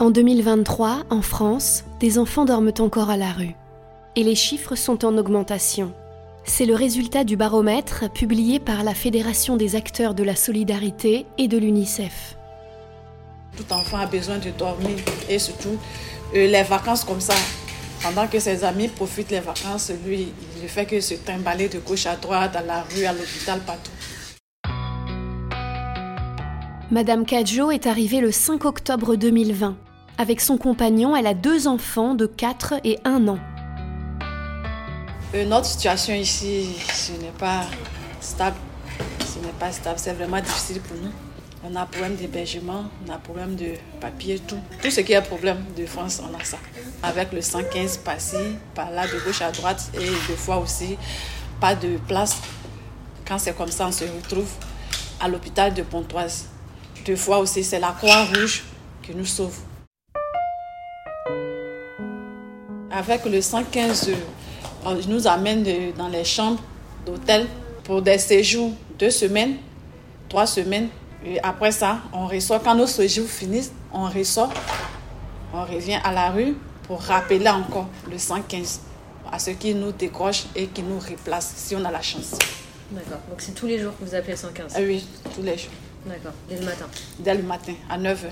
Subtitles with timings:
[0.00, 3.54] En 2023, en France, des enfants dorment encore à la rue.
[4.16, 5.92] Et les chiffres sont en augmentation.
[6.42, 11.46] C'est le résultat du baromètre publié par la Fédération des acteurs de la solidarité et
[11.46, 12.36] de l'UNICEF.
[13.56, 14.96] Tout enfant a besoin de dormir
[15.28, 15.78] et surtout
[16.34, 17.36] euh, les vacances comme ça.
[18.02, 22.06] Pendant que ses amis profitent des vacances, lui, il fait que se trimballer de gauche
[22.06, 23.92] à droite, à la rue, à l'hôpital, partout.
[26.90, 29.74] Madame Kadjo est arrivée le 5 octobre 2020.
[30.18, 33.38] Avec son compagnon, elle a deux enfants de 4 et 1 an.
[35.34, 37.62] Euh, notre situation ici, ce n'est pas
[38.20, 38.58] stable.
[39.20, 41.10] Ce n'est pas stable, c'est vraiment difficile pour nous.
[41.66, 44.58] On a problème d'hébergement, on a problème de papier, tout.
[44.82, 46.58] Tout ce qui est problème de France, on a ça.
[47.02, 48.36] Avec le 115 passé,
[48.74, 50.98] par là de gauche à droite et des fois aussi
[51.62, 52.36] pas de place.
[53.26, 54.50] Quand c'est comme ça, on se retrouve
[55.18, 56.48] à l'hôpital de Pontoise.
[57.04, 58.64] Deux fois aussi, c'est la Croix-Rouge
[59.02, 59.58] qui nous sauve.
[62.90, 64.10] Avec le 115,
[64.86, 65.64] on nous amène
[65.98, 66.62] dans les chambres
[67.04, 67.46] d'hôtel
[67.82, 69.56] pour des séjours deux semaines,
[70.30, 70.88] trois semaines.
[71.26, 72.62] Et après ça, on ressort.
[72.62, 74.52] Quand nos séjours finissent, on ressort.
[75.52, 78.80] On revient à la rue pour rappeler encore le 115
[79.30, 82.38] à ceux qui nous décrochent et qui nous replacent si on a la chance.
[82.90, 83.20] D'accord.
[83.28, 85.70] Donc c'est tous les jours que vous appelez 115 ah Oui, tous les jours.
[86.06, 86.32] D'accord.
[86.48, 86.86] Dès le matin
[87.18, 88.30] Dès le matin, à 9h.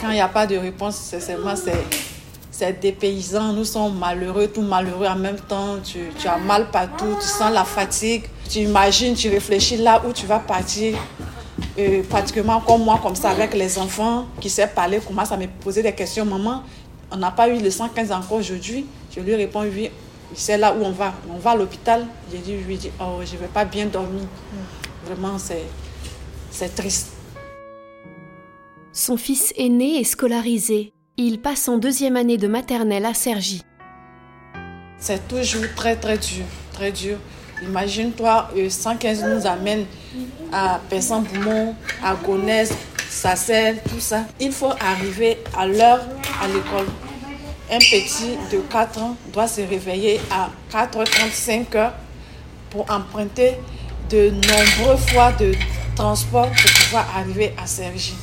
[0.00, 4.48] Quand il n'y a pas de réponse, c'est seulement c'est des paysans, nous sommes malheureux,
[4.48, 5.76] tout malheureux en même temps.
[5.82, 8.24] Tu, tu, as mal partout, tu sens la fatigue.
[8.50, 10.98] Tu imagines, tu réfléchis là où tu vas partir.
[11.78, 15.46] Euh, pratiquement comme moi, comme ça, avec les enfants qui savent parler, commencent à me
[15.46, 16.24] poser des questions.
[16.24, 16.62] Maman,
[17.10, 18.86] on n'a pas eu le 115 encore aujourd'hui.
[19.14, 19.90] Je lui réponds oui,
[20.34, 21.14] c'est là où on va.
[21.28, 22.06] On va à l'hôpital.
[22.30, 24.22] J'ai dit oui, dit, oh, je ne vais pas bien dormir.
[25.06, 27.12] Vraiment, c'est triste.
[28.92, 30.92] Son fils aîné est scolarisé.
[31.16, 33.62] Il passe en deuxième année de maternelle à Cergy.
[34.98, 37.18] C'est toujours très très dur, très dur.
[37.62, 39.84] Imagine-toi, 115 euh, nous amène
[40.52, 42.72] à Pessan-Boumont, à Gonesse,
[43.08, 44.24] Sassel, tout ça.
[44.40, 46.00] Il faut arriver à l'heure
[46.42, 46.86] à l'école.
[47.72, 51.92] Un petit de 4 ans doit se réveiller à 4h35 heures
[52.68, 53.54] pour emprunter
[54.10, 55.52] de nombreux fois de
[55.94, 58.14] transport pour pouvoir arriver à Cergy.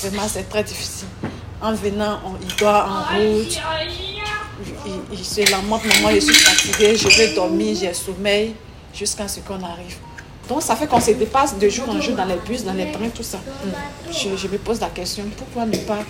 [0.00, 1.08] Vraiment, c'est très difficile.
[1.62, 3.58] En venant, il doit en route.
[5.12, 8.54] Il, se lamente, maman, je suis fatiguée, je vais dormir, j'ai sommeil,
[8.94, 9.96] jusqu'à ce qu'on arrive.
[10.46, 12.92] Donc, ça fait qu'on se dépasse de jour en jour dans les bus, dans les
[12.92, 13.38] trains, tout ça.
[14.10, 16.00] Je, me pose la question, pourquoi ne pas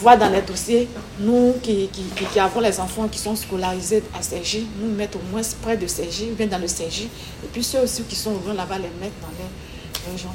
[0.00, 0.88] voir dans les dossiers,
[1.18, 5.42] nous qui, qui, avons les enfants qui sont scolarisés à CJ, nous mettre au moins
[5.62, 8.78] près de CJ, bien dans le CJ, et puis ceux aussi qui sont loin là-bas,
[8.78, 10.30] les mettre dans les régions.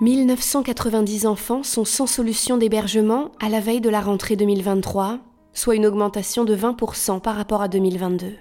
[0.00, 5.18] 1990 enfants sont sans solution d'hébergement à la veille de la rentrée 2023,
[5.52, 8.34] soit une augmentation de 20% par rapport à 2022.